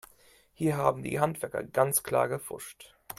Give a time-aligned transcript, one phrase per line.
[0.55, 2.95] Hier haben die Handwerker ganz klar gepfuscht.